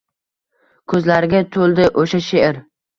Ko’zlariga 0.95 1.45
to’ldi 1.59 1.89
o’sha 2.05 2.27
she’r 2.35 2.63